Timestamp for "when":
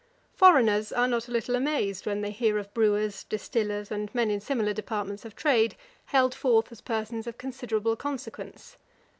2.07-2.21